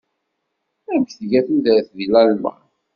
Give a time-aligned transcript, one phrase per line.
[0.91, 2.59] Amek tga tudert deg Alman?